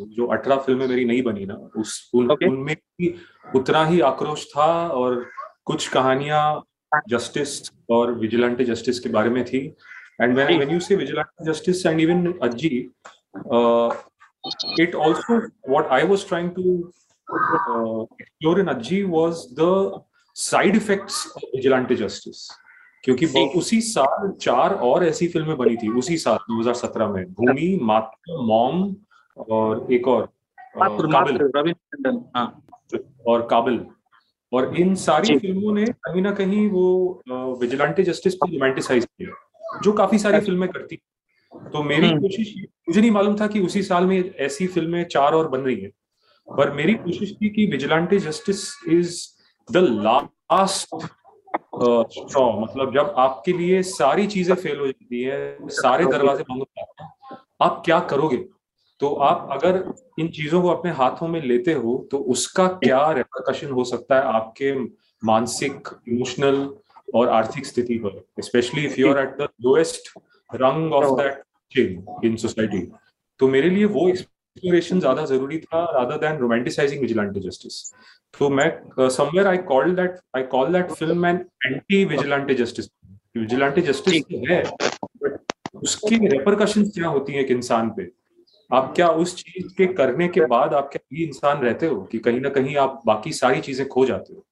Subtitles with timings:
[0.00, 2.48] जो अठारह फ़िल्में मेरी नहीं बनी ना उस उन, Okay.
[2.48, 3.14] उनमें भी
[3.56, 5.24] उतना ही आक्रोश था और
[5.66, 6.62] कुछ कहानियाँ
[7.08, 9.58] जस्टिस और विजिलेंटे जस्टिस के बारे में थी
[10.20, 12.88] and when when you say vigilante justice and even अज्जी
[14.94, 15.36] also
[15.74, 16.92] what I was trying to
[17.28, 20.00] uh, explore in Ajji was the
[20.36, 22.42] side effects of vigilante justice.
[23.04, 23.26] क्योंकि
[23.56, 28.94] उसी साल चार और ऐसी फ़िल्में बनी थी उसी साल 2017 में भूमि मात्र मॉम
[29.36, 30.28] और एक और
[30.78, 32.62] मात्र काबिल। टंडन। हाँ।
[33.26, 33.84] और काबिल।
[34.52, 39.92] और इन सारी फ़िल्मों ने कहीं ना कहीं वो विजिलेंटे जस्टिस को रोमांटिसाइज किया जो
[39.92, 40.96] काफ़ी सारी फ़िल्में करती
[41.72, 42.54] तो मेरी हम्म। कोशिश
[42.88, 45.90] मुझे नहीं मालूम था कि उसी साल में ऐसी फ़िल्में चार और बन रही हैं
[46.48, 49.18] पर मेरी कोशिश थी कि vigilante justice is
[49.68, 51.06] the last
[52.12, 56.66] straw मतलब जब आपके लिए सारी चीज़ें फेल हो जाती है सारे दरवाजे बंद हो
[56.78, 58.36] जाते हैं आप क्या करोगे?
[59.00, 59.82] तो आप अगर
[60.20, 64.34] इन चीज़ों को अपने हाथों में लेते हो तो उसका क्या रेपरकशन हो सकता है
[64.34, 64.72] आपके
[65.22, 66.68] मानसिक इमोशनल
[67.14, 68.22] और आर्थिक स्थिति पर?
[68.40, 70.12] Specially if you are at the lowest
[70.50, 72.80] rung of that chain in society
[73.40, 77.82] तो मेरे लिए वो एक्सप्लोरेशन ज़्यादा ज़रूरी था rather than romanticising vigilante justice
[78.38, 82.90] तो मैं somewhere I call that I call that film an anti vigilante justice
[83.36, 84.62] vigilante justice है
[85.22, 85.38] बट
[85.82, 88.10] उसकी रेपरकशन क्या होती है एक इंसान पे?
[88.70, 92.18] आप क्या उस चीज़ के करने के बाद आप क्या भी इंसान रहते हो कि
[92.18, 94.44] कहीं ना कहीं आप बाकी सारी चीज़ें खो जाते हो?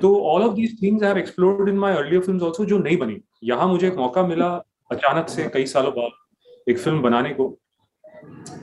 [0.00, 2.96] तो all of these things I have explored in my earlier films also जो नहीं
[2.96, 4.48] बनी। यहाँ मुझे एक मौका मिला
[4.92, 7.48] अचानक से कई सालों बाद एक फ़िल्म बनाने को।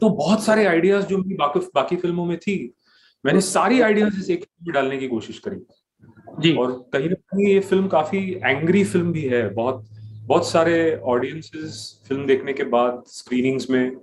[0.01, 2.57] तो बहुत सारे आइडियाज़ जो मेरी बाकी बाकी फ़िल्मों में थी
[3.23, 5.65] मैंने सारी आइडियाज़ इस एक फ़िल्म में डालने की कोशिश करी।
[6.39, 9.85] जी। और कहीं ना कहीं ये फ़िल्म काफ़ी एंग्री फ़िल्म भी है। बहुत
[10.27, 13.95] बहुत सारे ऑडियंसेस फ़िल्म देखने के बाद स्क्रीनिंग्स में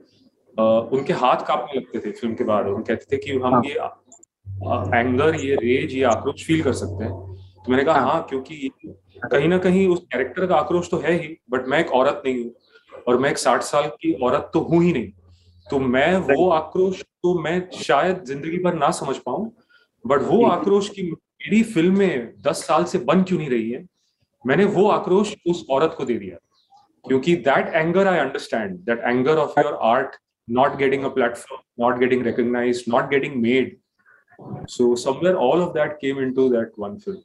[0.56, 4.98] उनके हाथ कांपने लगते थे फ़िल्म के बाद वो कहते थे कि हम हाँ। ये
[4.98, 7.12] एंगर ये रेज ये आक्रोश फील कर सकते हैं।
[7.64, 8.70] तो मैंने कहा हाँ। हाँ क्योंकि
[9.24, 12.44] कहीं ना कहीं उस कैरेक्टर का आक्रोश तो है ही बट मैं एक औरत नहीं
[12.44, 15.10] हूँ और मैं एक साठ साल की औरत तो हूँ ही नहीं।
[15.66, 19.50] तो मैं वो आक्रोश तो मैं शायद ज़िंदगी भर ना समझ पाऊँ
[20.04, 23.84] बट वो आक्रोश की मेरी फ़िल्म में दस साल से बन क्यों नहीं रही है?
[24.44, 26.36] मैंने वो आक्रोश उस औरत को दे दिया।
[27.04, 30.16] क्योंकि that anger I understand that anger of your art
[30.48, 33.78] not getting a platform not getting recognized not getting made.
[34.66, 37.24] So somewhere all of that came into that one film